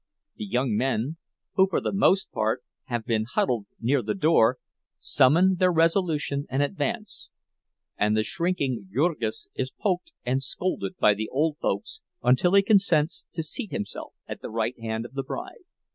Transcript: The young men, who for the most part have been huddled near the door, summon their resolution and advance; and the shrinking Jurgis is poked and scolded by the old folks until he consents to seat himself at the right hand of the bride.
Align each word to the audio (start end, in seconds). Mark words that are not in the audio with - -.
The 0.37 0.45
young 0.47 0.75
men, 0.75 1.17
who 1.53 1.67
for 1.69 1.79
the 1.79 1.91
most 1.91 2.31
part 2.31 2.63
have 2.85 3.05
been 3.05 3.25
huddled 3.31 3.67
near 3.79 4.01
the 4.01 4.15
door, 4.15 4.57
summon 4.97 5.57
their 5.59 5.71
resolution 5.71 6.47
and 6.49 6.63
advance; 6.63 7.29
and 7.99 8.17
the 8.17 8.23
shrinking 8.23 8.89
Jurgis 8.91 9.47
is 9.53 9.69
poked 9.69 10.11
and 10.25 10.41
scolded 10.41 10.97
by 10.97 11.13
the 11.13 11.29
old 11.29 11.57
folks 11.59 12.01
until 12.23 12.55
he 12.55 12.63
consents 12.63 13.25
to 13.33 13.43
seat 13.43 13.69
himself 13.69 14.15
at 14.27 14.41
the 14.41 14.49
right 14.49 14.79
hand 14.79 15.05
of 15.05 15.13
the 15.13 15.21
bride. 15.21 15.65